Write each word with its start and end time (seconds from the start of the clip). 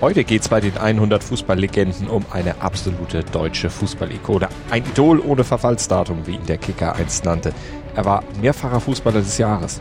Heute 0.00 0.22
geht 0.22 0.42
es 0.42 0.48
bei 0.48 0.60
den 0.60 0.78
100 0.78 1.24
Fußballlegenden 1.24 2.06
um 2.06 2.24
eine 2.30 2.62
absolute 2.62 3.24
deutsche 3.24 3.68
Fußballikone. 3.68 4.48
Ein 4.70 4.84
Idol 4.84 5.18
ohne 5.18 5.42
Verfallsdatum, 5.42 6.24
wie 6.24 6.36
ihn 6.36 6.46
der 6.46 6.58
Kicker 6.58 6.94
einst 6.94 7.24
nannte. 7.24 7.52
Er 7.96 8.04
war 8.04 8.22
mehrfacher 8.40 8.78
Fußballer 8.78 9.18
des 9.18 9.38
Jahres, 9.38 9.80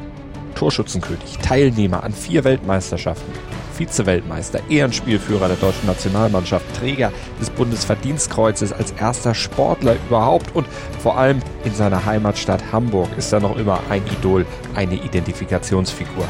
Torschützenkönig, 0.56 1.38
Teilnehmer 1.44 2.04
an 2.04 2.14
vier 2.14 2.44
Weltmeisterschaften, 2.44 3.32
Vize-Weltmeister, 3.77 4.59
Ehrenspielführer 4.71 5.50
der 5.50 5.57
deutschen 5.57 5.86
Nationalmannschaft, 5.86 6.65
Träger 6.75 7.11
des 7.39 7.52
Bundesverdienstkreuzes 7.52 8.73
als 8.73 8.93
erster 8.93 9.36
Sportler 9.36 9.97
überhaupt 10.07 10.55
und 10.55 10.65
vor 10.99 11.20
allem 11.20 11.43
in 11.63 11.75
seiner 11.75 12.05
Heimatstadt 12.05 12.71
Hamburg 12.71 13.09
ist 13.18 13.31
er 13.34 13.39
noch 13.39 13.55
immer 13.55 13.81
ein 13.88 14.02
Idol, 14.20 14.47
eine 14.73 14.95
Identifikationsfigur. 14.95 16.25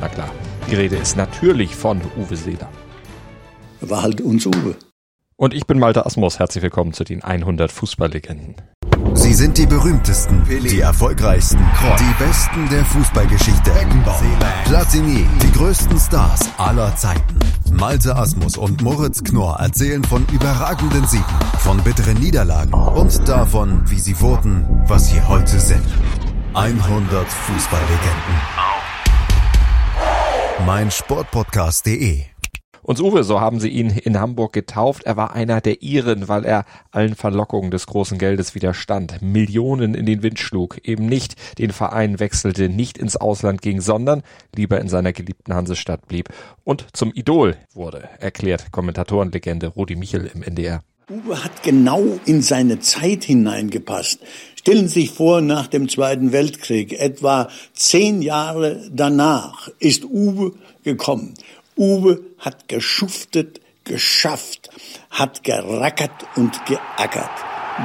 Na 0.00 0.08
klar, 0.08 0.30
die 0.70 0.76
Rede 0.76 0.96
ist 0.96 1.16
natürlich 1.16 1.74
von 1.74 2.00
Uwe 2.16 2.36
Seeler. 2.36 2.68
War 3.80 4.02
halt 4.02 4.20
uns 4.20 4.46
Uwe. 4.46 4.76
Und 5.36 5.52
ich 5.52 5.66
bin 5.66 5.78
Malte 5.78 6.06
Asmus. 6.06 6.38
Herzlich 6.38 6.62
willkommen 6.62 6.92
zu 6.92 7.02
den 7.02 7.24
100 7.24 7.72
Fußballlegenden. 7.72 8.54
Sie 9.14 9.34
sind 9.34 9.58
die 9.58 9.66
berühmtesten, 9.66 10.44
die 10.48 10.80
erfolgreichsten, 10.80 11.58
die 11.98 12.24
besten 12.24 12.68
der 12.68 12.84
Fußballgeschichte. 12.84 13.72
Platini, 14.66 15.26
die 15.42 15.52
größten 15.52 15.98
Stars 15.98 16.48
aller 16.58 16.94
Zeiten. 16.94 17.38
Malte 17.72 18.14
Asmus 18.14 18.56
und 18.56 18.82
Moritz 18.82 19.24
Knorr 19.24 19.58
erzählen 19.58 20.04
von 20.04 20.24
überragenden 20.32 21.04
Siegen, 21.06 21.24
von 21.58 21.82
bitteren 21.82 22.18
Niederlagen 22.18 22.74
und 22.74 23.26
davon, 23.28 23.82
wie 23.86 23.98
sie 23.98 24.20
wurden, 24.20 24.84
was 24.86 25.08
sie 25.08 25.20
heute 25.22 25.58
sind. 25.58 25.86
100 26.54 27.26
Fußballlegenden 27.26 28.69
mein 30.66 30.90
Sportpodcast.de. 30.90 32.24
Und 32.82 33.00
Uwe, 33.00 33.24
so 33.24 33.40
haben 33.40 33.60
sie 33.60 33.68
ihn 33.68 33.90
in 33.90 34.18
Hamburg 34.18 34.52
getauft. 34.52 35.04
Er 35.04 35.16
war 35.16 35.32
einer 35.32 35.60
der 35.60 35.82
Iren, 35.82 36.28
weil 36.28 36.44
er 36.44 36.64
allen 36.90 37.14
Verlockungen 37.14 37.70
des 37.70 37.86
großen 37.86 38.18
Geldes 38.18 38.54
widerstand, 38.54 39.22
Millionen 39.22 39.94
in 39.94 40.06
den 40.06 40.22
Wind 40.22 40.38
schlug, 40.38 40.78
eben 40.86 41.06
nicht 41.06 41.36
den 41.58 41.70
Verein 41.70 42.20
wechselte, 42.20 42.68
nicht 42.68 42.98
ins 42.98 43.16
Ausland 43.16 43.62
ging, 43.62 43.80
sondern 43.80 44.22
lieber 44.54 44.80
in 44.80 44.88
seiner 44.88 45.12
geliebten 45.12 45.54
Hansestadt 45.54 46.08
blieb 46.08 46.30
und 46.64 46.86
zum 46.94 47.12
Idol 47.14 47.56
wurde, 47.74 48.08
erklärt 48.18 48.72
Kommentatorenlegende 48.72 49.68
Rudi 49.68 49.96
Michel 49.96 50.30
im 50.34 50.42
NDR. 50.42 50.82
Uwe 51.10 51.42
hat 51.42 51.64
genau 51.64 52.20
in 52.24 52.40
seine 52.40 52.78
Zeit 52.78 53.24
hineingepasst. 53.24 54.20
Stellen 54.54 54.86
Sie 54.86 55.00
sich 55.00 55.10
vor, 55.10 55.40
nach 55.40 55.66
dem 55.66 55.88
Zweiten 55.88 56.30
Weltkrieg, 56.30 56.92
etwa 56.92 57.48
zehn 57.74 58.22
Jahre 58.22 58.88
danach, 58.92 59.68
ist 59.80 60.04
Uwe 60.04 60.52
gekommen. 60.84 61.34
Uwe 61.76 62.20
hat 62.38 62.68
geschuftet, 62.68 63.60
geschafft, 63.82 64.70
hat 65.10 65.42
gerackert 65.42 66.12
und 66.36 66.64
geackert. 66.66 67.30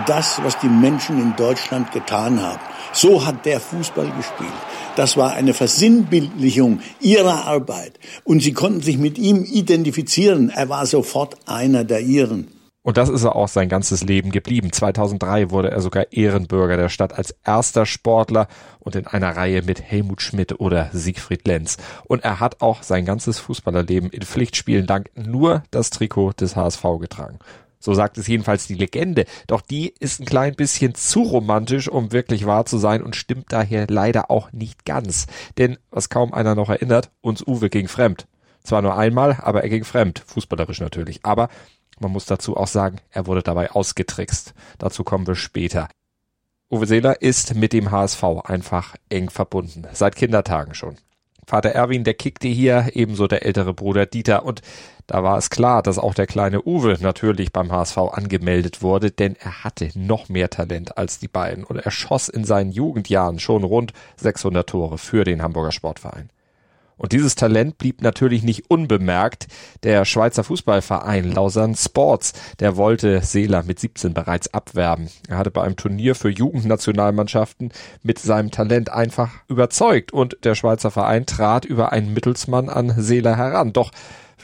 Das, 0.05 0.43
was 0.43 0.59
die 0.59 0.67
Menschen 0.67 1.19
in 1.19 1.35
Deutschland 1.35 1.91
getan 1.93 2.39
haben. 2.39 2.61
So 2.93 3.25
hat 3.25 3.43
der 3.47 3.59
Fußball 3.59 4.11
gespielt. 4.17 4.51
Das 4.97 5.17
war 5.17 5.33
eine 5.33 5.55
Versinnbildlichung 5.55 6.79
ihrer 6.99 7.45
Arbeit. 7.45 7.99
Und 8.23 8.41
sie 8.41 8.53
konnten 8.53 8.81
sich 8.81 8.99
mit 8.99 9.17
ihm 9.17 9.43
identifizieren. 9.45 10.49
Er 10.49 10.69
war 10.69 10.85
sofort 10.85 11.37
einer 11.47 11.85
der 11.85 12.01
ihren. 12.01 12.54
Und 12.85 12.97
das 12.97 13.09
ist 13.09 13.23
er 13.23 13.35
auch 13.35 13.47
sein 13.47 13.67
ganzes 13.67 14.03
Leben 14.03 14.29
geblieben. 14.29 14.71
2003 14.71 15.49
wurde 15.49 15.71
er 15.71 15.81
sogar 15.81 16.13
Ehrenbürger 16.13 16.77
der 16.77 16.89
Stadt 16.89 17.17
als 17.17 17.35
erster 17.43 17.87
Sportler 17.87 18.47
und 18.77 18.95
in 18.95 19.07
einer 19.07 19.35
Reihe 19.35 19.63
mit 19.63 19.81
Helmut 19.81 20.21
Schmidt 20.21 20.59
oder 20.59 20.91
Siegfried 20.93 21.47
Lenz. 21.47 21.77
Und 22.03 22.23
er 22.23 22.39
hat 22.39 22.61
auch 22.61 22.83
sein 22.83 23.03
ganzes 23.03 23.39
Fußballerleben 23.39 24.11
in 24.11 24.21
Pflichtspielen 24.21 24.85
dank 24.85 25.09
nur 25.15 25.63
das 25.71 25.89
Trikot 25.89 26.33
des 26.33 26.55
HSV 26.55 26.83
getragen. 26.99 27.39
So 27.79 27.95
sagt 27.95 28.19
es 28.19 28.27
jedenfalls 28.27 28.67
die 28.67 28.75
Legende. 28.75 29.25
Doch 29.47 29.61
die 29.61 29.91
ist 29.99 30.19
ein 30.19 30.27
klein 30.27 30.53
bisschen 30.53 30.93
zu 30.93 31.23
romantisch, 31.23 31.89
um 31.89 32.11
wirklich 32.11 32.45
wahr 32.45 32.67
zu 32.67 32.77
sein 32.77 33.01
und 33.01 33.15
stimmt 33.15 33.45
daher 33.51 33.87
leider 33.89 34.29
auch 34.29 34.51
nicht 34.51 34.85
ganz. 34.85 35.25
Denn 35.57 35.79
was 35.89 36.09
kaum 36.09 36.35
einer 36.35 36.53
noch 36.53 36.69
erinnert, 36.69 37.09
uns 37.21 37.41
Uwe 37.47 37.71
ging 37.71 37.87
fremd. 37.87 38.27
Zwar 38.65 38.81
nur 38.81 38.97
einmal, 38.97 39.37
aber 39.41 39.63
er 39.63 39.69
ging 39.69 39.83
fremd. 39.83 40.23
Fußballerisch 40.25 40.81
natürlich. 40.81 41.19
Aber 41.23 41.49
man 41.99 42.11
muss 42.11 42.25
dazu 42.25 42.57
auch 42.57 42.67
sagen, 42.67 42.97
er 43.11 43.27
wurde 43.27 43.43
dabei 43.43 43.71
ausgetrickst. 43.71 44.53
Dazu 44.77 45.03
kommen 45.03 45.27
wir 45.27 45.35
später. 45.35 45.87
Uwe 46.69 46.87
Seeler 46.87 47.21
ist 47.21 47.55
mit 47.55 47.73
dem 47.73 47.91
HSV 47.91 48.23
einfach 48.43 48.95
eng 49.09 49.29
verbunden. 49.29 49.83
Seit 49.93 50.15
Kindertagen 50.15 50.73
schon. 50.73 50.97
Vater 51.47 51.69
Erwin, 51.69 52.03
der 52.03 52.15
kickte 52.15 52.47
hier, 52.47 52.89
ebenso 52.93 53.27
der 53.27 53.45
ältere 53.45 53.73
Bruder 53.73 54.07
Dieter. 54.07 54.45
Und 54.45 54.61
da 55.05 55.23
war 55.23 55.37
es 55.37 55.51
klar, 55.51 55.83
dass 55.83 55.99
auch 55.99 56.15
der 56.15 56.25
kleine 56.25 56.65
Uwe 56.65 56.97
natürlich 56.99 57.53
beim 57.53 57.71
HSV 57.71 57.97
angemeldet 57.97 58.81
wurde, 58.81 59.11
denn 59.11 59.35
er 59.39 59.63
hatte 59.63 59.89
noch 59.93 60.27
mehr 60.27 60.49
Talent 60.49 60.97
als 60.97 61.19
die 61.19 61.27
beiden 61.27 61.63
und 61.63 61.77
er 61.77 61.91
schoss 61.91 62.29
in 62.29 62.45
seinen 62.45 62.71
Jugendjahren 62.71 63.37
schon 63.37 63.63
rund 63.63 63.93
600 64.17 64.67
Tore 64.67 64.97
für 64.97 65.23
den 65.23 65.43
Hamburger 65.43 65.71
Sportverein. 65.71 66.31
Und 66.97 67.11
dieses 67.11 67.35
Talent 67.35 67.77
blieb 67.77 68.01
natürlich 68.01 68.43
nicht 68.43 68.69
unbemerkt. 68.69 69.47
Der 69.83 70.05
Schweizer 70.05 70.43
Fußballverein 70.43 71.31
Lausanne 71.31 71.75
Sports, 71.75 72.33
der 72.59 72.77
wollte 72.77 73.21
Seeler 73.21 73.63
mit 73.63 73.79
17 73.79 74.13
bereits 74.13 74.53
abwerben. 74.53 75.09
Er 75.27 75.37
hatte 75.37 75.51
bei 75.51 75.63
einem 75.63 75.75
Turnier 75.75 76.15
für 76.15 76.29
Jugendnationalmannschaften 76.29 77.71
mit 78.03 78.19
seinem 78.19 78.51
Talent 78.51 78.89
einfach 78.89 79.31
überzeugt 79.47 80.13
und 80.13 80.37
der 80.43 80.55
Schweizer 80.55 80.91
Verein 80.91 81.25
trat 81.25 81.65
über 81.65 81.91
einen 81.91 82.13
Mittelsmann 82.13 82.69
an 82.69 82.93
Seeler 82.97 83.35
heran. 83.35 83.73
Doch 83.73 83.91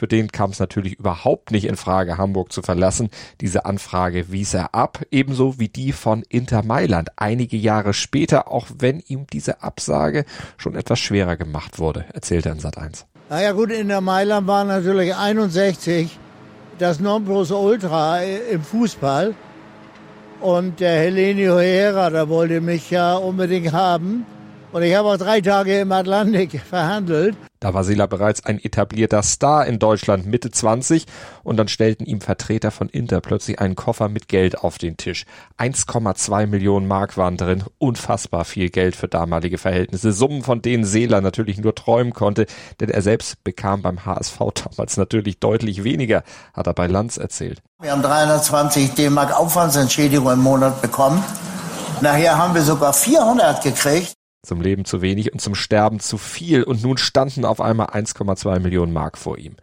für 0.02 0.08
den 0.08 0.32
kam 0.32 0.50
es 0.50 0.58
natürlich 0.58 0.98
überhaupt 0.98 1.52
nicht 1.52 1.64
in 1.64 1.76
Frage, 1.76 2.18
Hamburg 2.18 2.50
zu 2.50 2.60
verlassen. 2.60 3.08
Diese 3.40 3.66
Anfrage 3.66 4.32
wies 4.32 4.52
er 4.52 4.74
ab, 4.74 5.00
ebenso 5.12 5.60
wie 5.60 5.68
die 5.68 5.92
von 5.92 6.24
Inter 6.28 6.64
Mailand 6.64 7.10
einige 7.14 7.56
Jahre 7.56 7.94
später, 7.94 8.50
auch 8.50 8.66
wenn 8.76 8.98
ihm 8.98 9.28
diese 9.32 9.62
Absage 9.62 10.24
schon 10.56 10.74
etwas 10.74 10.98
schwerer 10.98 11.36
gemacht 11.36 11.78
wurde, 11.78 12.04
erzählte 12.12 12.48
er 12.48 12.54
in 12.54 12.58
Sat 12.58 12.78
1. 12.78 13.06
Naja 13.30 13.52
gut, 13.52 13.70
Inter 13.70 14.00
Mailand 14.00 14.48
war 14.48 14.64
natürlich 14.64 15.14
61 15.14 16.18
das 16.80 16.98
Nonplusultra 16.98 18.22
im 18.22 18.62
Fußball. 18.64 19.36
Und 20.40 20.80
der 20.80 20.98
Helenio 20.98 21.60
Herrera, 21.60 22.10
der 22.10 22.28
wollte 22.28 22.60
mich 22.60 22.90
ja 22.90 23.14
unbedingt 23.14 23.72
haben. 23.72 24.26
Und 24.72 24.82
ich 24.82 24.96
habe 24.96 25.10
auch 25.10 25.16
drei 25.16 25.40
Tage 25.40 25.78
im 25.78 25.92
Atlantik 25.92 26.60
verhandelt. 26.60 27.36
Da 27.62 27.74
war 27.74 27.84
Sela 27.84 28.06
bereits 28.06 28.44
ein 28.44 28.58
etablierter 28.58 29.22
Star 29.22 29.64
in 29.66 29.78
Deutschland, 29.78 30.26
Mitte 30.26 30.50
20, 30.50 31.06
und 31.44 31.58
dann 31.58 31.68
stellten 31.68 32.04
ihm 32.04 32.20
Vertreter 32.20 32.72
von 32.72 32.88
Inter 32.88 33.20
plötzlich 33.20 33.60
einen 33.60 33.76
Koffer 33.76 34.08
mit 34.08 34.26
Geld 34.26 34.58
auf 34.58 34.78
den 34.78 34.96
Tisch. 34.96 35.26
1,2 35.58 36.48
Millionen 36.48 36.88
Mark 36.88 37.16
waren 37.16 37.36
drin, 37.36 37.62
unfassbar 37.78 38.44
viel 38.44 38.68
Geld 38.68 38.96
für 38.96 39.06
damalige 39.06 39.58
Verhältnisse, 39.58 40.10
Summen, 40.10 40.42
von 40.42 40.60
denen 40.60 40.84
Seeler 40.84 41.20
natürlich 41.20 41.58
nur 41.58 41.76
träumen 41.76 42.12
konnte, 42.12 42.46
denn 42.80 42.90
er 42.90 43.00
selbst 43.00 43.44
bekam 43.44 43.80
beim 43.80 44.04
HSV 44.04 44.38
damals 44.64 44.96
natürlich 44.96 45.38
deutlich 45.38 45.84
weniger, 45.84 46.24
hat 46.54 46.66
er 46.66 46.74
bei 46.74 46.88
Lanz 46.88 47.16
erzählt. 47.16 47.62
Wir 47.80 47.92
haben 47.92 48.02
320 48.02 48.94
D-Mark 48.94 49.38
Aufwandsentschädigung 49.38 50.32
im 50.32 50.40
Monat 50.40 50.82
bekommen. 50.82 51.22
Nachher 52.00 52.38
haben 52.38 52.56
wir 52.56 52.62
sogar 52.62 52.92
400 52.92 53.62
gekriegt. 53.62 54.14
Zum 54.42 54.60
Leben 54.60 54.84
zu 54.84 55.02
wenig 55.02 55.32
und 55.32 55.40
zum 55.40 55.54
Sterben 55.54 56.00
zu 56.00 56.18
viel 56.18 56.64
und 56.64 56.82
nun 56.82 56.98
standen 56.98 57.44
auf 57.44 57.60
einmal 57.60 57.88
1,2 57.88 58.58
Millionen 58.58 58.92
Mark 58.92 59.16
vor 59.16 59.38
ihm. 59.38 59.56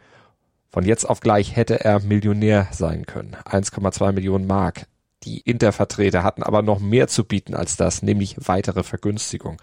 Von 0.69 0.85
jetzt 0.85 1.05
auf 1.05 1.19
gleich 1.19 1.55
hätte 1.55 1.83
er 1.83 1.99
Millionär 1.99 2.67
sein 2.71 3.05
können. 3.05 3.35
1,2 3.45 4.11
Millionen 4.13 4.47
Mark. 4.47 4.85
Die 5.23 5.41
Intervertreter 5.41 6.23
hatten 6.23 6.43
aber 6.43 6.61
noch 6.61 6.79
mehr 6.79 7.07
zu 7.07 7.25
bieten 7.25 7.55
als 7.55 7.75
das, 7.75 8.03
nämlich 8.03 8.35
weitere 8.37 8.83
Vergünstigung. 8.83 9.57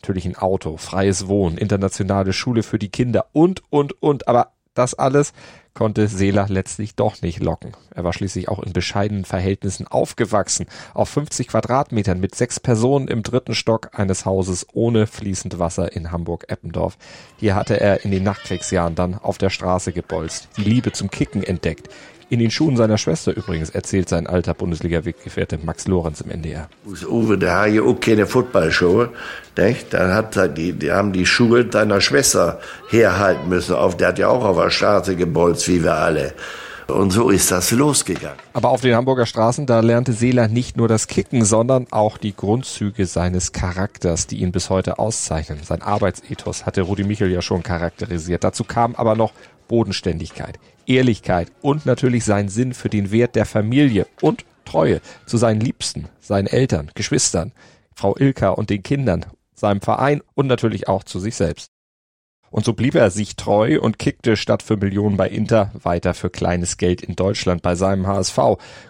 Natürlich 0.00 0.26
ein 0.26 0.36
Auto, 0.36 0.76
freies 0.76 1.26
Wohnen, 1.26 1.58
internationale 1.58 2.32
Schule 2.32 2.62
für 2.62 2.78
die 2.78 2.90
Kinder 2.90 3.26
und, 3.32 3.62
und, 3.70 4.00
und. 4.02 4.28
Aber 4.28 4.52
das 4.74 4.94
alles 4.94 5.32
konnte 5.74 6.08
Seeler 6.08 6.46
letztlich 6.48 6.94
doch 6.94 7.22
nicht 7.22 7.40
locken. 7.40 7.72
Er 7.94 8.04
war 8.04 8.12
schließlich 8.12 8.48
auch 8.48 8.60
in 8.60 8.72
bescheidenen 8.72 9.24
Verhältnissen 9.24 9.86
aufgewachsen, 9.86 10.66
auf 10.94 11.08
50 11.08 11.48
Quadratmetern 11.48 12.20
mit 12.20 12.34
sechs 12.34 12.60
Personen 12.60 13.08
im 13.08 13.22
dritten 13.22 13.54
Stock 13.54 13.90
eines 13.92 14.24
Hauses 14.26 14.66
ohne 14.72 15.06
fließend 15.06 15.58
Wasser 15.58 15.94
in 15.94 16.12
Hamburg-Eppendorf. 16.12 16.96
Hier 17.36 17.54
hatte 17.54 17.80
er 17.80 18.04
in 18.04 18.10
den 18.10 18.22
Nachkriegsjahren 18.22 18.94
dann 18.94 19.14
auf 19.14 19.38
der 19.38 19.50
Straße 19.50 19.92
gebolzt, 19.92 20.48
die 20.56 20.64
Liebe 20.64 20.92
zum 20.92 21.10
Kicken 21.10 21.42
entdeckt, 21.42 21.88
in 22.32 22.38
den 22.38 22.50
Schuhen 22.50 22.78
seiner 22.78 22.96
Schwester 22.96 23.36
übrigens, 23.36 23.68
erzählt 23.68 24.08
sein 24.08 24.26
alter 24.26 24.54
Bundesliga-Weggefährte 24.54 25.58
Max 25.62 25.86
Lorenz 25.86 26.22
im 26.22 26.30
NDR. 26.30 26.66
Uwe, 27.06 27.36
der 27.36 27.60
hat 27.60 27.72
ja 27.72 27.82
auch 27.82 28.00
keine 28.00 28.24
Footballschuhe. 28.24 29.10
Dann 29.54 30.14
hat 30.14 30.56
die, 30.56 30.72
die 30.72 30.90
haben 30.90 31.12
die 31.12 31.26
Schuhe 31.26 31.66
deiner 31.66 32.00
Schwester 32.00 32.58
herhalten 32.88 33.50
müssen. 33.50 33.74
Auf, 33.74 33.98
der 33.98 34.08
hat 34.08 34.18
ja 34.18 34.28
auch 34.28 34.46
auf 34.46 34.56
der 34.56 34.70
Straße 34.70 35.14
gebolzt, 35.14 35.68
wie 35.68 35.84
wir 35.84 35.94
alle. 35.94 36.32
Und 36.88 37.10
so 37.10 37.28
ist 37.28 37.50
das 37.50 37.70
losgegangen. 37.70 38.38
Aber 38.54 38.70
auf 38.70 38.80
den 38.80 38.94
Hamburger 38.94 39.26
Straßen, 39.26 39.66
da 39.66 39.80
lernte 39.80 40.14
Seeler 40.14 40.48
nicht 40.48 40.78
nur 40.78 40.88
das 40.88 41.08
Kicken, 41.08 41.44
sondern 41.44 41.86
auch 41.90 42.16
die 42.16 42.34
Grundzüge 42.34 43.04
seines 43.04 43.52
Charakters, 43.52 44.26
die 44.26 44.38
ihn 44.38 44.52
bis 44.52 44.70
heute 44.70 44.98
auszeichnen. 44.98 45.58
Sein 45.62 45.82
Arbeitsethos 45.82 46.64
hatte 46.64 46.80
Rudi 46.80 47.04
Michel 47.04 47.30
ja 47.30 47.42
schon 47.42 47.62
charakterisiert. 47.62 48.42
Dazu 48.42 48.64
kam 48.64 48.94
aber 48.94 49.16
noch 49.16 49.32
Bodenständigkeit, 49.72 50.58
Ehrlichkeit 50.84 51.50
und 51.62 51.86
natürlich 51.86 52.26
sein 52.26 52.50
Sinn 52.50 52.74
für 52.74 52.90
den 52.90 53.10
Wert 53.10 53.36
der 53.36 53.46
Familie 53.46 54.06
und 54.20 54.44
Treue 54.66 55.00
zu 55.24 55.38
seinen 55.38 55.62
Liebsten, 55.62 56.10
seinen 56.20 56.46
Eltern, 56.46 56.90
Geschwistern, 56.94 57.52
Frau 57.94 58.14
Ilka 58.18 58.50
und 58.50 58.68
den 58.68 58.82
Kindern, 58.82 59.24
seinem 59.54 59.80
Verein 59.80 60.20
und 60.34 60.46
natürlich 60.46 60.88
auch 60.88 61.04
zu 61.04 61.18
sich 61.20 61.36
selbst. 61.36 61.71
Und 62.52 62.66
so 62.66 62.74
blieb 62.74 62.94
er 62.94 63.10
sich 63.10 63.34
treu 63.34 63.80
und 63.80 63.98
kickte 63.98 64.36
statt 64.36 64.62
für 64.62 64.76
Millionen 64.76 65.16
bei 65.16 65.28
Inter 65.28 65.72
weiter 65.82 66.12
für 66.12 66.28
kleines 66.28 66.76
Geld 66.76 67.00
in 67.00 67.16
Deutschland 67.16 67.62
bei 67.62 67.74
seinem 67.74 68.06
HSV. 68.06 68.38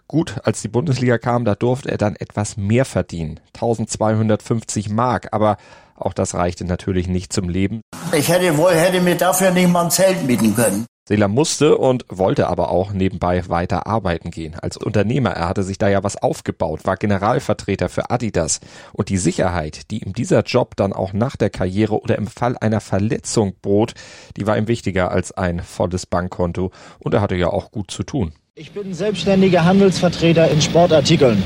Gut, 0.09 0.41
als 0.43 0.62
die 0.62 0.69
Bundesliga 0.69 1.17
kam, 1.17 1.44
da 1.44 1.55
durfte 1.55 1.91
er 1.91 1.97
dann 1.97 2.17
etwas 2.17 2.56
mehr 2.56 2.85
verdienen. 2.85 3.38
1250 3.55 4.91
Mark, 4.91 5.29
aber 5.31 5.59
auch 5.94 6.12
das 6.12 6.35
reichte 6.35 6.64
natürlich 6.64 7.06
nicht 7.06 7.32
zum 7.32 7.49
Leben. 7.49 7.82
Ich 8.12 8.29
hätte 8.29 8.56
wohl, 8.56 8.73
hätte 8.73 9.00
mir 9.00 9.14
dafür 9.14 9.53
nicht 9.53 9.69
mal 9.69 9.85
ein 9.85 9.91
Zelt 9.93 10.26
mieten 10.26 10.56
können. 10.56 10.85
Seeler 11.09 11.27
musste 11.27 11.79
und 11.79 12.05
wollte 12.09 12.47
aber 12.47 12.71
auch 12.71 12.93
nebenbei 12.93 13.49
weiter 13.49 13.89
arbeiten 13.89 14.31
gehen. 14.31 14.55
Als 14.55 14.77
Unternehmer, 14.77 15.31
er 15.31 15.49
hatte 15.49 15.65
sich 15.65 15.77
da 15.77 15.89
ja 15.89 16.05
was 16.05 16.17
aufgebaut, 16.17 16.83
war 16.85 16.97
Generalvertreter 16.97 17.89
für 17.89 18.11
Adidas. 18.11 18.61
Und 18.93 19.09
die 19.09 19.19
Sicherheit, 19.19 19.91
die 19.91 20.05
ihm 20.05 20.13
dieser 20.13 20.43
Job 20.45 20.77
dann 20.77 20.93
auch 20.93 21.13
nach 21.13 21.35
der 21.35 21.51
Karriere 21.51 22.01
oder 22.01 22.17
im 22.17 22.29
Fall 22.29 22.57
einer 22.57 22.81
Verletzung 22.81 23.55
bot, 23.61 23.95
die 24.37 24.47
war 24.47 24.57
ihm 24.57 24.69
wichtiger 24.69 25.11
als 25.11 25.33
ein 25.33 25.61
volles 25.61 26.07
Bankkonto. 26.07 26.71
Und 27.01 27.15
er 27.15 27.21
hatte 27.21 27.35
ja 27.35 27.49
auch 27.49 27.73
gut 27.73 27.91
zu 27.91 28.05
tun. 28.05 28.33
Ich 28.55 28.71
bin 28.71 28.95
selbstständiger 28.95 29.65
Handelsvertreter 29.65 30.53
in 30.53 30.63
Sportartikeln. 30.63 31.43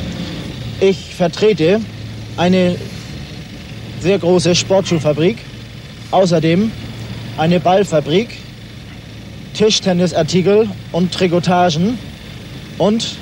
Ich 0.80 1.14
vertrete 1.14 1.80
eine 2.36 2.76
sehr 4.00 4.18
große 4.18 4.54
Sportschuhfabrik, 4.54 5.38
außerdem 6.10 6.70
eine 7.38 7.58
Ballfabrik, 7.58 8.36
Tischtennisartikel 9.56 10.68
und 10.92 11.12
Trikotagen 11.14 11.98
und 12.76 13.16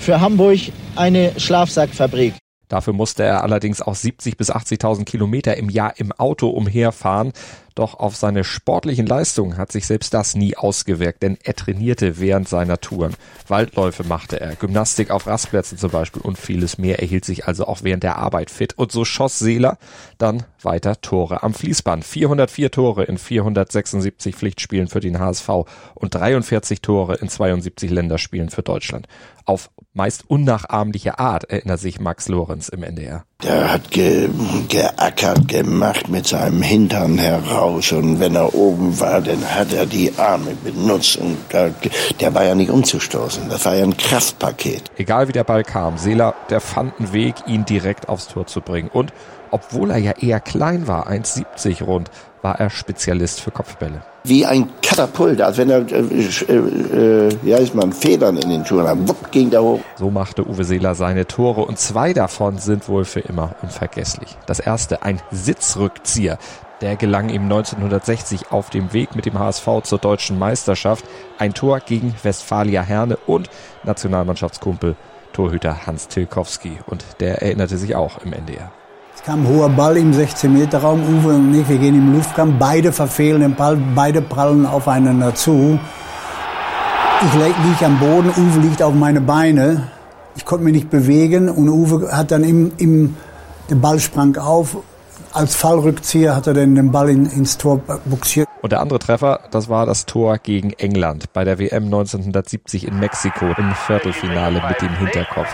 für 0.00 0.20
Hamburg 0.20 0.58
eine 0.96 1.38
Schlafsackfabrik. 1.38 2.34
Dafür 2.68 2.92
musste 2.92 3.24
er 3.24 3.42
allerdings 3.42 3.80
auch 3.80 3.94
70 3.94 4.36
bis 4.36 4.50
80.000 4.50 5.04
Kilometer 5.04 5.56
im 5.56 5.70
Jahr 5.70 5.94
im 5.98 6.12
Auto 6.12 6.48
umherfahren. 6.48 7.32
Doch 7.78 7.94
auf 7.94 8.16
seine 8.16 8.42
sportlichen 8.42 9.06
Leistungen 9.06 9.56
hat 9.56 9.70
sich 9.70 9.86
selbst 9.86 10.12
das 10.12 10.34
nie 10.34 10.56
ausgewirkt, 10.56 11.22
denn 11.22 11.38
er 11.44 11.54
trainierte 11.54 12.18
während 12.18 12.48
seiner 12.48 12.80
Touren. 12.80 13.14
Waldläufe 13.46 14.02
machte 14.02 14.40
er, 14.40 14.56
Gymnastik 14.56 15.12
auf 15.12 15.28
Rastplätzen 15.28 15.78
zum 15.78 15.90
Beispiel 15.90 16.20
und 16.20 16.38
vieles 16.38 16.76
mehr. 16.76 16.98
Er 16.98 17.06
hielt 17.06 17.24
sich 17.24 17.46
also 17.46 17.66
auch 17.66 17.84
während 17.84 18.02
der 18.02 18.16
Arbeit 18.16 18.50
fit. 18.50 18.76
Und 18.76 18.90
so 18.90 19.04
schoss 19.04 19.38
Seeler 19.38 19.78
dann 20.18 20.42
weiter 20.60 21.00
Tore 21.00 21.44
am 21.44 21.54
Fließband. 21.54 22.04
404 22.04 22.72
Tore 22.72 23.04
in 23.04 23.16
476 23.16 24.34
Pflichtspielen 24.34 24.88
für 24.88 24.98
den 24.98 25.20
HSV 25.20 25.48
und 25.94 26.16
43 26.16 26.82
Tore 26.82 27.14
in 27.14 27.28
72 27.28 27.92
Länderspielen 27.92 28.50
für 28.50 28.62
Deutschland. 28.62 29.06
Auf 29.44 29.70
meist 29.98 30.30
unnachahmliche 30.30 31.18
Art 31.18 31.50
erinnert 31.50 31.80
sich 31.80 31.98
Max 31.98 32.28
Lorenz 32.28 32.68
im 32.68 32.84
NDR. 32.84 33.26
Der 33.44 33.72
hat 33.72 33.92
ge 33.92 34.28
geackert, 34.68 35.46
gemacht 35.46 36.08
mit 36.08 36.26
seinem 36.26 36.60
Hintern 36.60 37.18
heraus 37.18 37.92
und 37.92 38.18
wenn 38.18 38.34
er 38.34 38.52
oben 38.52 38.98
war, 38.98 39.20
dann 39.20 39.44
hat 39.54 39.72
er 39.72 39.86
die 39.86 40.12
Arme 40.18 40.56
benutzt 40.64 41.18
und 41.18 41.36
da, 41.50 41.70
der 42.18 42.34
war 42.34 42.44
ja 42.44 42.56
nicht 42.56 42.72
umzustoßen. 42.72 43.48
Das 43.48 43.64
war 43.64 43.76
ja 43.76 43.84
ein 43.84 43.96
Kraftpaket. 43.96 44.90
Egal 44.96 45.28
wie 45.28 45.32
der 45.32 45.44
Ball 45.44 45.62
kam, 45.62 45.98
Seeler, 45.98 46.34
der 46.50 46.60
fand 46.60 46.98
einen 46.98 47.12
Weg, 47.12 47.36
ihn 47.46 47.64
direkt 47.64 48.08
aufs 48.08 48.26
Tor 48.26 48.48
zu 48.48 48.60
bringen. 48.60 48.90
Und 48.92 49.12
obwohl 49.52 49.92
er 49.92 49.98
ja 49.98 50.12
eher 50.18 50.40
klein 50.40 50.88
war, 50.88 51.08
1,70 51.08 51.84
rund, 51.84 52.10
war 52.42 52.58
er 52.58 52.70
Spezialist 52.70 53.40
für 53.40 53.50
Kopfbälle. 53.50 54.02
Wie 54.24 54.44
ein 54.44 54.68
Katapult, 54.82 55.40
als 55.40 55.56
wenn 55.56 55.70
er, 55.70 55.80
äh, 55.90 55.98
äh, 55.98 57.28
ja, 57.44 57.58
ist 57.58 57.74
man 57.74 57.92
Federn 57.92 58.36
in 58.36 58.50
den 58.50 58.64
Schuhen 58.64 58.86
hat. 58.86 59.08
Wupp, 59.08 59.30
ging 59.30 59.50
da 59.50 59.60
hoch. 59.60 59.80
So 59.96 60.10
machte 60.10 60.46
Uwe 60.46 60.64
Seeler 60.64 60.94
seine 60.94 61.26
Tore 61.26 61.62
und 61.62 61.78
zwei 61.78 62.12
davon 62.12 62.58
sind 62.58 62.88
wohl 62.88 63.04
für 63.04 63.20
immer 63.28 63.54
unvergesslich. 63.62 64.36
Das 64.46 64.60
erste, 64.60 65.02
ein 65.02 65.20
Sitzrückzieher. 65.30 66.38
Der 66.80 66.94
gelang 66.94 67.28
ihm 67.28 67.42
1960 67.42 68.52
auf 68.52 68.70
dem 68.70 68.92
Weg 68.92 69.16
mit 69.16 69.26
dem 69.26 69.38
HSV 69.38 69.66
zur 69.82 69.98
deutschen 69.98 70.38
Meisterschaft. 70.38 71.04
Ein 71.36 71.52
Tor 71.52 71.80
gegen 71.80 72.14
Westfalia 72.22 72.82
Herne 72.82 73.16
und 73.26 73.50
Nationalmannschaftskumpel 73.82 74.94
Torhüter 75.32 75.86
Hans 75.86 76.08
Tilkowski. 76.08 76.78
Und 76.86 77.04
der 77.20 77.42
erinnerte 77.42 77.78
sich 77.78 77.96
auch 77.96 78.18
im 78.24 78.32
NDR. 78.32 78.70
Es 79.14 79.24
kam 79.24 79.44
ein 79.44 79.48
hoher 79.48 79.68
Ball 79.68 79.96
im 79.96 80.12
16-Meter-Raum. 80.12 81.02
Uwe 81.02 81.34
und 81.34 81.52
ich, 81.52 81.68
wir 81.68 81.78
gehen 81.78 81.96
im 81.96 82.14
Luftkampf. 82.14 82.54
Beide 82.58 82.92
verfehlen 82.92 83.40
den 83.40 83.56
Ball, 83.56 83.76
beide 83.94 84.22
prallen 84.22 84.64
aufeinander 84.64 85.34
zu. 85.34 85.80
Ich 87.26 87.34
liege 87.34 87.84
am 87.84 87.98
Boden, 87.98 88.30
Uwe 88.30 88.60
liegt 88.60 88.80
auf 88.80 88.94
meine 88.94 89.20
Beine. 89.20 89.88
Ich 90.38 90.44
konnte 90.44 90.64
mich 90.64 90.72
nicht 90.72 90.88
bewegen 90.88 91.48
und 91.48 91.68
Uwe 91.68 92.16
hat 92.16 92.30
dann 92.30 92.44
im, 92.44 92.70
im, 92.78 93.16
der 93.68 93.74
Ball 93.74 93.98
sprang 93.98 94.36
auf. 94.36 94.76
Als 95.32 95.56
Fallrückzieher 95.56 96.36
hat 96.36 96.46
er 96.46 96.54
dann 96.54 96.76
den 96.76 96.92
Ball 96.92 97.10
in, 97.10 97.26
ins 97.26 97.58
Tor 97.58 97.82
buxiert. 98.04 98.48
Und 98.62 98.70
der 98.70 98.80
andere 98.80 99.00
Treffer, 99.00 99.40
das 99.50 99.68
war 99.68 99.84
das 99.84 100.06
Tor 100.06 100.38
gegen 100.38 100.72
England 100.74 101.32
bei 101.32 101.42
der 101.42 101.58
WM 101.58 101.86
1970 101.86 102.86
in 102.86 103.00
Mexiko 103.00 103.46
im 103.46 103.74
Viertelfinale 103.74 104.62
mit 104.68 104.80
dem 104.80 104.96
Hinterkopf. 104.96 105.52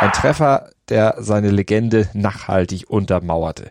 Ein 0.00 0.12
Treffer, 0.12 0.68
der 0.90 1.14
seine 1.18 1.50
Legende 1.50 2.10
nachhaltig 2.12 2.84
untermauerte. 2.90 3.70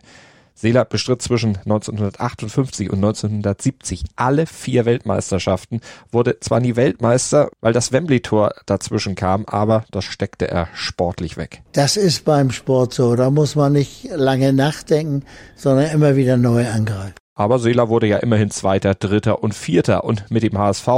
Seeler 0.54 0.84
bestritt 0.84 1.20
zwischen 1.22 1.56
1958 1.56 2.90
und 2.90 2.96
1970 2.96 4.04
alle 4.16 4.46
vier 4.46 4.84
Weltmeisterschaften, 4.84 5.80
wurde 6.12 6.38
zwar 6.40 6.60
nie 6.60 6.76
Weltmeister, 6.76 7.50
weil 7.60 7.72
das 7.72 7.92
Wembley-Tor 7.92 8.54
dazwischen 8.66 9.14
kam, 9.14 9.44
aber 9.46 9.84
das 9.90 10.04
steckte 10.04 10.48
er 10.48 10.68
sportlich 10.74 11.36
weg. 11.36 11.62
Das 11.72 11.96
ist 11.96 12.24
beim 12.24 12.50
Sport 12.50 12.94
so. 12.94 13.16
Da 13.16 13.30
muss 13.30 13.56
man 13.56 13.72
nicht 13.72 14.08
lange 14.14 14.52
nachdenken, 14.52 15.24
sondern 15.56 15.90
immer 15.90 16.16
wieder 16.16 16.36
neu 16.36 16.68
angreifen. 16.68 17.23
Aber 17.36 17.58
Seeler 17.58 17.88
wurde 17.88 18.06
ja 18.06 18.18
immerhin 18.18 18.50
Zweiter, 18.50 18.94
Dritter 18.94 19.42
und 19.42 19.54
Vierter 19.54 20.04
und 20.04 20.30
mit 20.30 20.44
dem 20.44 20.56
HSV, 20.56 20.88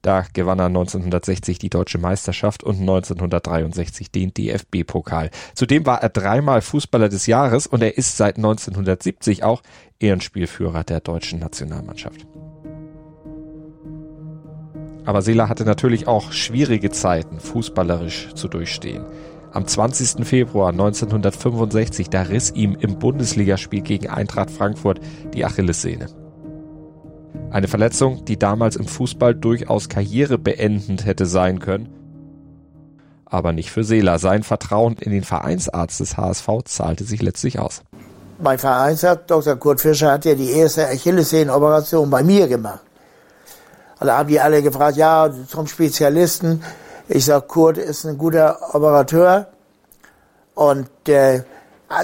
da 0.00 0.24
gewann 0.32 0.58
er 0.58 0.66
1960 0.66 1.58
die 1.58 1.68
deutsche 1.68 1.98
Meisterschaft 1.98 2.64
und 2.64 2.80
1963 2.80 4.10
den 4.10 4.32
DFB-Pokal. 4.32 5.30
Zudem 5.54 5.84
war 5.84 6.02
er 6.02 6.08
dreimal 6.08 6.62
Fußballer 6.62 7.10
des 7.10 7.26
Jahres 7.26 7.66
und 7.66 7.82
er 7.82 7.98
ist 7.98 8.16
seit 8.16 8.36
1970 8.36 9.44
auch 9.44 9.62
Ehrenspielführer 10.00 10.82
der 10.82 11.00
deutschen 11.00 11.40
Nationalmannschaft. 11.40 12.26
Aber 15.04 15.20
Seeler 15.20 15.50
hatte 15.50 15.64
natürlich 15.64 16.06
auch 16.06 16.32
schwierige 16.32 16.90
Zeiten 16.90 17.38
fußballerisch 17.38 18.32
zu 18.34 18.48
durchstehen. 18.48 19.04
Am 19.52 19.66
20. 19.66 20.26
Februar 20.26 20.70
1965, 20.70 22.08
da 22.08 22.22
riss 22.22 22.52
ihm 22.52 22.74
im 22.74 22.98
Bundesligaspiel 22.98 23.82
gegen 23.82 24.08
Eintracht 24.08 24.50
Frankfurt 24.50 24.98
die 25.34 25.44
Achillessehne. 25.44 26.06
Eine 27.50 27.68
Verletzung, 27.68 28.24
die 28.24 28.38
damals 28.38 28.76
im 28.76 28.86
Fußball 28.86 29.34
durchaus 29.34 29.90
karrierebeendend 29.90 31.04
hätte 31.04 31.26
sein 31.26 31.58
können. 31.58 31.90
Aber 33.26 33.52
nicht 33.52 33.70
für 33.70 33.84
Seeler. 33.84 34.18
Sein 34.18 34.42
Vertrauen 34.42 34.96
in 34.98 35.12
den 35.12 35.22
Vereinsarzt 35.22 36.00
des 36.00 36.16
HSV 36.16 36.48
zahlte 36.64 37.04
sich 37.04 37.20
letztlich 37.20 37.58
aus. 37.58 37.82
Mein 38.38 38.58
Vereinsarzt, 38.58 39.30
Dr. 39.30 39.56
Kurt 39.56 39.82
Fischer, 39.82 40.12
hat 40.12 40.24
ja 40.24 40.34
die 40.34 40.50
erste 40.50 40.88
Achillessehnen-Operation 40.88 42.08
bei 42.08 42.22
mir 42.22 42.48
gemacht. 42.48 42.80
Da 44.00 44.18
haben 44.18 44.28
die 44.28 44.40
alle 44.40 44.62
gefragt, 44.62 44.96
ja, 44.96 45.30
zum 45.46 45.66
Spezialisten. 45.66 46.62
Ich 47.08 47.24
sag, 47.24 47.48
Kurt 47.48 47.78
ist 47.78 48.04
ein 48.04 48.16
guter 48.16 48.74
Operateur. 48.74 49.48
Und 50.54 50.88
äh, 51.08 51.42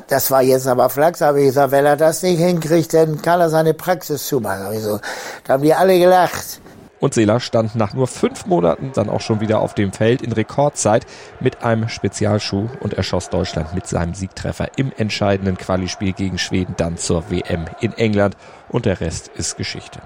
das 0.09 0.31
war 0.31 0.43
jetzt 0.43 0.67
aber 0.67 0.89
Flachs, 0.91 1.21
habe 1.21 1.41
ich 1.41 1.47
gesagt, 1.47 1.73
wenn 1.73 1.87
er 1.87 1.97
das 1.97 2.23
nicht 2.23 2.39
hinkriegt, 2.39 2.93
dann 2.95 3.23
kann 3.23 3.41
er 3.41 3.49
seine 3.49 3.75
Praxis 3.75 4.27
zumachen. 4.27 4.67
Hab 4.67 4.75
so. 4.75 5.01
Da 5.45 5.55
haben 5.55 5.63
die 5.63 5.75
alle 5.75 5.99
gelacht. 5.99 6.61
Und 7.01 7.15
Seeler 7.15 7.39
stand 7.39 7.77
nach 7.77 7.95
nur 7.95 8.09
fünf 8.09 8.47
Monaten 8.47 8.91
dann 8.93 9.09
auch 9.09 9.21
schon 9.21 9.41
wieder 9.41 9.61
auf 9.61 9.75
dem 9.75 9.93
Feld 9.93 10.21
in 10.21 10.33
Rekordzeit 10.33 11.07
mit 11.39 11.63
einem 11.63 11.89
Spezialschuh 11.89 12.69
und 12.81 12.95
erschoss 12.95 13.31
Deutschland 13.31 13.73
mit 13.73 13.87
seinem 13.87 14.15
Siegtreffer 14.15 14.69
im 14.77 14.93
entscheidenden 14.97 15.57
Qualispiel 15.57 16.13
gegen 16.13 16.39
Schweden 16.39 16.75
dann 16.77 16.97
zur 16.97 17.31
WM 17.31 17.67
in 17.81 17.93
England 17.93 18.37
und 18.69 18.85
der 18.85 19.01
Rest 19.01 19.29
ist 19.37 19.57
Geschichte. 19.57 20.01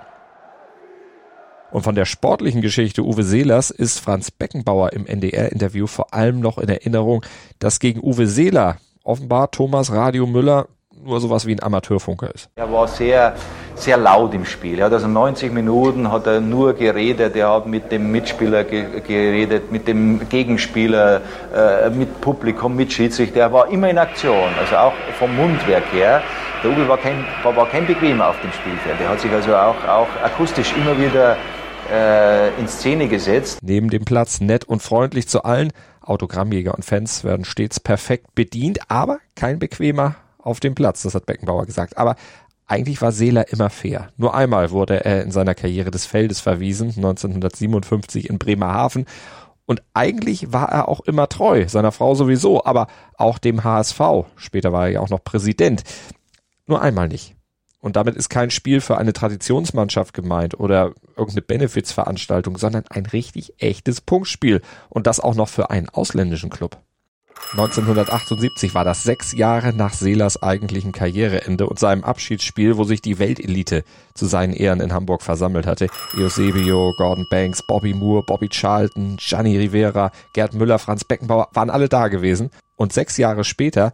Und 1.73 1.83
von 1.83 1.95
der 1.95 2.05
sportlichen 2.05 2.61
Geschichte 2.61 3.03
Uwe 3.03 3.23
Seelers 3.23 3.71
ist 3.71 3.99
Franz 3.99 4.31
Beckenbauer 4.31 4.93
im 4.93 5.07
NDR-Interview 5.07 5.87
vor 5.87 6.13
allem 6.13 6.41
noch 6.41 6.59
in 6.59 6.69
Erinnerung, 6.69 7.25
dass 7.61 7.81
gegen 7.81 8.01
Uwe 8.01 8.27
Seeler 8.27 8.77
offenbar 9.05 9.51
Thomas 9.51 9.91
Radio 9.91 10.27
Müller 10.27 10.69
nur 11.03 11.19
sowas 11.19 11.47
wie 11.47 11.53
ein 11.53 11.63
Amateurfunker 11.63 12.33
ist. 12.35 12.51
Er 12.57 12.71
war 12.71 12.87
sehr, 12.87 13.35
sehr 13.75 13.97
laut 13.97 14.35
im 14.35 14.45
Spiel. 14.45 14.79
Er 14.79 14.85
hat 14.85 14.93
also 14.93 15.09
90 15.09 15.51
Minuten 15.51 16.13
hat 16.13 16.27
er 16.27 16.41
nur 16.43 16.75
geredet. 16.75 17.35
Er 17.35 17.55
hat 17.55 17.67
mit 17.67 17.91
dem 17.91 18.13
Mitspieler 18.13 18.65
ge 18.65 19.01
geredet, 19.01 19.73
mit 19.73 19.89
dem 19.89 20.29
Gegenspieler, 20.29 21.23
äh, 21.55 21.89
mit 21.89 22.21
Publikum, 22.21 22.77
mit 22.77 22.93
Schiedsrichter. 22.93 23.41
Er 23.41 23.53
war 23.53 23.71
immer 23.71 23.89
in 23.89 23.97
Aktion, 23.99 24.51
also 24.61 24.77
auch 24.77 24.93
vom 25.19 25.35
Mundwerk 25.35 25.85
her. 25.93 26.23
Der 26.63 26.71
Uwe 26.71 26.87
war 26.87 26.99
kein, 26.99 27.25
war, 27.43 27.57
war 27.57 27.69
kein 27.69 27.87
Bequemer 27.87 28.29
auf 28.29 28.41
dem 28.43 28.53
Spielfeld. 28.53 29.01
Er 29.01 29.09
hat 29.09 29.21
sich 29.21 29.33
also 29.33 29.57
auch, 29.57 29.89
auch 29.89 30.09
akustisch 30.23 30.73
immer 30.77 30.97
wieder 31.01 31.37
äh, 31.91 32.59
in 32.59 32.69
Szene 32.69 33.09
gesetzt. 33.09 33.59
Neben 33.63 33.91
dem 33.91 34.05
Platz 34.05 34.41
nett 34.41 34.65
und 34.65 34.83
freundlich 34.83 35.29
zu 35.29 35.45
allen. 35.45 35.73
Autogrammjäger 36.01 36.75
und 36.75 36.85
Fans 36.85 37.25
werden 37.25 37.45
stets 37.45 37.81
perfekt 37.81 38.35
bedient, 38.35 38.81
aber 38.91 39.19
kein 39.37 39.59
bequemer 39.59 40.17
auf 40.39 40.61
dem 40.61 40.75
Platz, 40.75 41.03
das 41.03 41.15
hat 41.15 41.27
Beckenbauer 41.27 41.67
gesagt. 41.67 41.97
Aber 41.97 42.17
eigentlich 42.67 43.03
war 43.03 43.13
Seeler 43.13 43.53
immer 43.53 43.71
fair. 43.71 44.09
Nur 44.17 44.35
einmal 44.35 44.71
wurde 44.71 45.05
er 45.05 45.23
in 45.23 45.31
seiner 45.31 45.55
Karriere 45.55 45.91
des 45.91 46.07
Feldes 46.07 46.41
verwiesen, 46.41 46.89
1957 46.89 48.31
in 48.31 48.39
Bremerhaven. 48.39 49.07
Und 49.67 49.83
eigentlich 49.95 50.53
war 50.53 50.71
er 50.71 50.89
auch 50.89 51.01
immer 51.01 51.29
treu, 51.29 51.69
seiner 51.69 51.93
Frau 51.93 52.15
sowieso, 52.15 52.65
aber 52.65 52.89
auch 53.17 53.39
dem 53.39 53.63
HSV. 53.63 54.01
Später 54.37 54.73
war 54.73 54.87
er 54.87 54.93
ja 54.93 55.01
auch 55.01 55.11
noch 55.11 55.23
Präsident. 55.23 55.83
Nur 56.67 56.83
einmal 56.83 57.09
nicht. 57.09 57.37
Und 57.83 57.97
damit 57.97 58.15
ist 58.15 58.31
kein 58.31 58.51
Spiel 58.51 58.81
für 58.81 58.97
eine 58.97 59.13
Traditionsmannschaft 59.13 60.15
gemeint 60.15 60.59
oder 60.59 60.93
irgendeine 61.17 61.43
Benefizveranstaltung, 61.43 62.57
sondern 62.57 62.85
ein 62.89 63.07
richtig 63.07 63.55
echtes 63.59 64.01
Punktspiel. 64.01 64.63
Und 64.89 65.09
das 65.09 65.19
auch 65.19 65.35
noch 65.35 65.49
für 65.49 65.71
einen 65.71 65.89
ausländischen 65.89 66.49
Club. 66.49 66.79
1978 67.51 68.73
war 68.75 68.85
das 68.85 69.03
sechs 69.03 69.33
Jahre 69.33 69.75
nach 69.75 69.95
Seelers 69.95 70.41
eigentlichem 70.43 70.93
Karriereende 70.93 71.67
und 71.67 71.81
seinem 71.81 72.05
Abschiedsspiel, 72.05 72.77
wo 72.77 72.85
sich 72.85 73.03
die 73.03 73.19
Weltelite 73.19 73.83
zu 74.15 74.27
seinen 74.27 74.53
Ehren 74.53 74.81
in 74.81 74.93
Hamburg 74.93 75.23
versammelt 75.23 75.67
hatte. 75.67 75.89
Eusebio, 76.17 76.95
Gordon 76.97 77.27
Banks, 77.31 77.67
Bobby 77.67 77.95
Moore, 77.95 78.23
Bobby 78.25 78.49
Charlton, 78.49 79.17
Gianni 79.19 79.59
Rivera, 79.59 80.13
Gerd 80.35 80.55
Müller, 80.55 80.79
Franz 80.79 81.03
Beckenbauer 81.03 81.49
waren 81.53 81.69
alle 81.69 81.89
da 81.89 82.07
gewesen. 82.07 82.51
Und 82.77 82.93
sechs 82.93 83.17
Jahre 83.17 83.43
später 83.43 83.93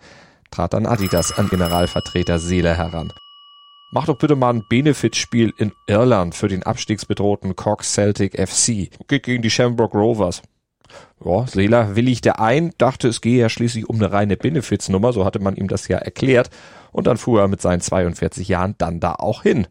trat 0.50 0.74
dann 0.74 0.84
Adidas 0.84 1.32
an 1.36 1.48
Generalvertreter 1.48 2.38
Seeler 2.38 2.76
heran. 2.76 3.12
Mach 3.90 4.04
doch 4.04 4.18
bitte 4.18 4.36
mal 4.36 4.52
ein 4.52 4.64
Benefitspiel 4.68 5.54
in 5.56 5.72
Irland 5.86 6.34
für 6.34 6.48
den 6.48 6.62
abstiegsbedrohten 6.62 7.56
Cork 7.56 7.82
Celtic 7.84 8.34
FC. 8.38 8.90
Geht 9.08 9.22
gegen 9.22 9.42
die 9.42 9.48
Shamrock 9.48 9.94
Rovers. 9.94 10.42
Ja, 11.24 11.46
Seeler 11.46 11.96
willigte 11.96 12.38
ein, 12.38 12.72
dachte, 12.76 13.08
es 13.08 13.22
gehe 13.22 13.40
ja 13.40 13.48
schließlich 13.48 13.88
um 13.88 13.96
eine 13.96 14.12
reine 14.12 14.36
Benefitsnummer, 14.36 15.14
so 15.14 15.24
hatte 15.24 15.38
man 15.38 15.56
ihm 15.56 15.68
das 15.68 15.88
ja 15.88 15.96
erklärt. 15.96 16.50
Und 16.92 17.06
dann 17.06 17.16
fuhr 17.16 17.40
er 17.40 17.48
mit 17.48 17.62
seinen 17.62 17.80
42 17.80 18.46
Jahren 18.48 18.74
dann 18.76 19.00
da 19.00 19.14
auch 19.14 19.42
hin. 19.42 19.66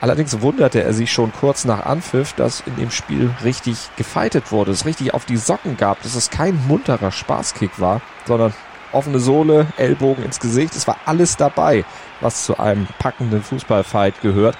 Allerdings 0.00 0.40
wunderte 0.40 0.82
er 0.82 0.92
sich 0.92 1.12
schon 1.12 1.32
kurz 1.32 1.64
nach 1.64 1.84
Anpfiff, 1.84 2.34
dass 2.34 2.62
in 2.66 2.76
dem 2.76 2.90
Spiel 2.92 3.30
richtig 3.44 3.76
gefeitet 3.96 4.52
wurde, 4.52 4.70
es 4.70 4.86
richtig 4.86 5.14
auf 5.14 5.24
die 5.24 5.36
Socken 5.36 5.76
gab, 5.76 6.00
dass 6.02 6.14
es 6.14 6.30
kein 6.30 6.64
munterer 6.68 7.10
Spaßkick 7.10 7.80
war, 7.80 8.02
sondern 8.24 8.54
offene 8.92 9.18
Sohle, 9.18 9.66
Ellbogen 9.76 10.24
ins 10.24 10.40
Gesicht, 10.40 10.74
es 10.76 10.86
war 10.86 10.96
alles 11.06 11.36
dabei 11.36 11.84
was 12.22 12.44
zu 12.44 12.58
einem 12.58 12.86
packenden 12.98 13.42
Fußballfight 13.42 14.22
gehört. 14.22 14.56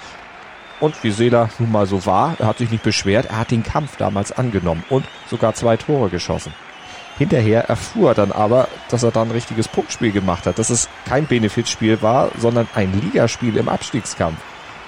Und 0.81 1.03
wie 1.05 1.13
Seeler 1.13 1.49
nun 1.59 1.71
mal 1.71 1.87
so 1.87 2.05
war, 2.07 2.35
er 2.41 2.47
hat 2.47 2.59
sich 2.59 2.71
nicht 2.71 2.83
beschwert, 2.83 3.27
er 3.27 3.39
hat 3.39 3.53
den 3.53 3.63
Kampf 3.63 3.97
damals 3.97 4.33
angenommen 4.33 4.85
und 4.91 5.05
sogar 5.31 5.55
zwei 5.55 5.77
Tore 5.77 6.11
geschossen. 6.11 6.53
Hinterher 7.19 7.69
erfuhr 7.69 8.11
er 8.11 8.15
dann 8.15 8.33
aber, 8.33 8.69
dass 8.89 9.05
er 9.05 9.13
dann 9.13 9.29
ein 9.29 9.33
richtiges 9.33 9.69
Punktspiel 9.69 10.11
gemacht 10.11 10.47
hat, 10.47 10.59
dass 10.59 10.71
es 10.71 10.89
kein 11.07 11.27
Benefitspiel 11.27 12.03
war, 12.03 12.31
sondern 12.39 12.67
ein 12.75 12.93
Ligaspiel 13.01 13.57
im 13.59 13.69
Abstiegskampf. 13.69 14.39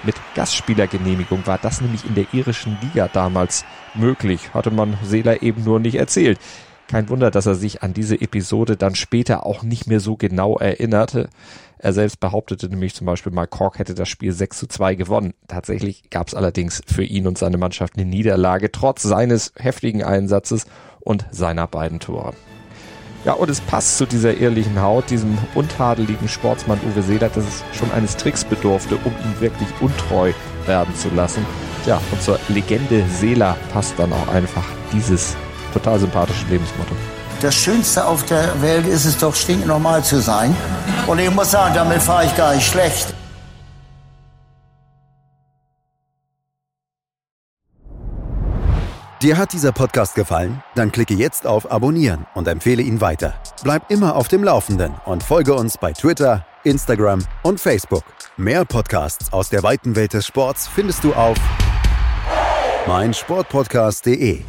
Mit 0.03 0.15
Gastspielergenehmigung 0.35 1.47
war 1.47 1.59
das 1.59 1.81
nämlich 1.81 2.05
in 2.05 2.15
der 2.15 2.25
irischen 2.33 2.77
Liga 2.81 3.07
damals 3.07 3.63
möglich, 3.93 4.49
hatte 4.53 4.71
man 4.71 4.97
Seeler 5.03 5.41
eben 5.43 5.63
nur 5.63 5.79
nicht 5.79 5.95
erzählt. 5.95 6.39
Kein 6.87 7.09
Wunder, 7.09 7.31
dass 7.31 7.47
er 7.47 7.55
sich 7.55 7.81
an 7.81 7.93
diese 7.93 8.21
Episode 8.21 8.77
dann 8.77 8.95
später 8.95 9.45
auch 9.45 9.63
nicht 9.63 9.87
mehr 9.87 9.99
so 9.99 10.15
genau 10.15 10.57
erinnerte. 10.57 11.29
Er 11.79 11.93
selbst 11.93 12.19
behauptete 12.19 12.69
nämlich 12.69 12.93
zum 12.93 13.05
Beispiel 13.05 13.31
mal, 13.31 13.47
Cork 13.47 13.79
hätte 13.79 13.95
das 13.95 14.07
Spiel 14.07 14.31
6 14.31 14.59
zu 14.59 14.67
2 14.67 14.95
gewonnen. 14.95 15.33
Tatsächlich 15.47 16.09
gab 16.09 16.27
es 16.27 16.35
allerdings 16.35 16.81
für 16.85 17.03
ihn 17.03 17.27
und 17.27 17.37
seine 17.37 17.57
Mannschaft 17.57 17.97
eine 17.97 18.05
Niederlage, 18.05 18.71
trotz 18.71 19.03
seines 19.03 19.51
heftigen 19.57 20.03
Einsatzes 20.03 20.65
und 20.99 21.25
seiner 21.31 21.67
beiden 21.67 21.99
Tore. 21.99 22.33
Ja, 23.25 23.33
und 23.33 23.49
es 23.49 23.59
passt 23.59 23.97
zu 23.97 24.05
dieser 24.05 24.37
ehrlichen 24.37 24.79
Haut, 24.79 25.09
diesem 25.09 25.35
untadeligen 25.55 26.27
Sportsmann 26.27 26.79
Uwe 26.87 27.01
Seeler, 27.01 27.29
dass 27.29 27.43
es 27.43 27.63
schon 27.77 27.91
eines 27.91 28.15
Tricks 28.17 28.45
bedurfte, 28.45 28.97
um 28.97 29.11
ihn 29.11 29.41
wirklich 29.41 29.69
untreu 29.81 30.31
werden 30.67 30.93
zu 30.95 31.09
lassen. 31.09 31.43
Ja, 31.87 31.99
und 32.11 32.21
zur 32.21 32.39
Legende 32.49 33.03
Seeler 33.09 33.57
passt 33.73 33.97
dann 33.97 34.13
auch 34.13 34.27
einfach 34.27 34.65
dieses 34.93 35.35
total 35.75 35.99
sympathische 35.99 36.45
Lebensmotto. 36.49 36.95
Das 37.41 37.53
Schönste 37.53 38.05
auf 38.05 38.23
der 38.25 38.61
Welt 38.61 38.87
ist 38.87 39.05
es 39.05 39.17
doch, 39.17 39.35
stinknormal 39.35 40.03
zu 40.03 40.19
sein. 40.21 40.55
Und 41.05 41.19
ich 41.19 41.29
muss 41.29 41.51
sagen, 41.51 41.75
damit 41.75 42.01
fahre 42.01 42.25
ich 42.25 42.35
gar 42.35 42.55
nicht 42.55 42.65
schlecht. 42.65 43.13
Dir 49.21 49.37
hat 49.37 49.53
dieser 49.53 49.71
Podcast 49.71 50.13
gefallen? 50.13 50.61
Dann 50.75 50.91
klicke 50.91 51.13
jetzt 51.13 51.47
auf 51.47 51.71
Abonnieren 51.71 52.25
und 52.35 52.47
empfehle 52.47 52.83
ihn 52.83 53.01
weiter. 53.01 53.33
Bleib 53.63 53.89
immer 53.89 54.15
auf 54.15 54.27
dem 54.27 54.43
Laufenden 54.43 54.93
und 55.05 55.23
folge 55.23 55.55
uns 55.55 55.77
bei 55.77 55.93
Twitter, 55.93 56.45
Instagram 56.63 57.25
und 57.41 57.59
Facebook. 57.59 58.03
Mehr 58.37 58.65
Podcasts 58.65 59.33
aus 59.33 59.49
der 59.49 59.63
weiten 59.63 59.95
Welt 59.95 60.13
des 60.13 60.27
Sports 60.27 60.67
findest 60.67 61.03
du 61.03 61.13
auf 61.13 61.37
meinsportpodcast.de. 62.87 64.43